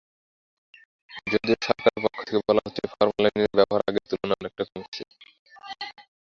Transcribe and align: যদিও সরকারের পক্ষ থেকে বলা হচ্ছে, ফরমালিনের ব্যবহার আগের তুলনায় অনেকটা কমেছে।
যদিও 1.27 1.57
সরকারের 1.65 2.01
পক্ষ 2.05 2.17
থেকে 2.27 2.39
বলা 2.47 2.61
হচ্ছে, 2.65 2.83
ফরমালিনের 2.91 3.55
ব্যবহার 3.57 3.81
আগের 3.87 4.05
তুলনায় 4.09 4.39
অনেকটা 4.39 4.63
কমেছে। 4.69 5.03